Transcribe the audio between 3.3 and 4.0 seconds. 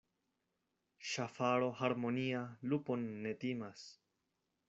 timas.